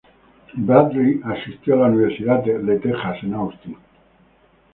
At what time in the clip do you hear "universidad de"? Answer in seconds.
1.93-2.79